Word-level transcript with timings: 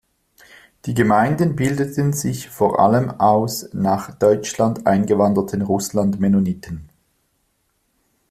Die 0.87 0.95
Gemeinden 0.95 1.55
bildeten 1.55 2.11
sich 2.11 2.49
vor 2.49 2.79
allem 2.79 3.11
aus 3.21 3.69
nach 3.73 4.11
Deutschland 4.17 4.87
eingewanderten 4.87 5.61
Russlandmennoniten. 5.61 6.89